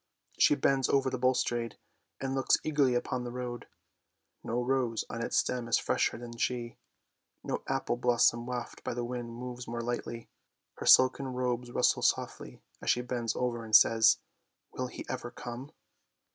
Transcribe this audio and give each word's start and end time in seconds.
She 0.39 0.55
bends 0.55 0.89
over 0.89 1.11
the 1.11 1.19
balustrade 1.19 1.77
and 2.19 2.33
looks 2.33 2.57
eagerly 2.63 2.95
up 2.95 3.03
the 3.07 3.29
road. 3.29 3.67
No 4.43 4.63
rose 4.63 5.05
on 5.11 5.21
its 5.23 5.37
stem 5.37 5.67
is 5.67 5.77
fresher 5.77 6.17
than 6.17 6.37
she; 6.37 6.79
no 7.43 7.61
apple 7.67 7.97
blossom 7.97 8.47
wafted 8.47 8.83
by 8.83 8.95
the 8.95 9.05
wind 9.05 9.29
moves 9.35 9.67
more 9.67 9.81
lightly. 9.81 10.27
Her 10.77 10.87
silken 10.87 11.27
robes 11.27 11.69
rustle 11.71 12.01
softly 12.01 12.63
as 12.81 12.89
she 12.89 13.01
bends 13.01 13.35
over 13.35 13.63
and 13.63 13.75
says," 13.75 14.17
Will 14.73 14.87
he 14.87 15.05
never 15.07 15.29
come? 15.29 15.71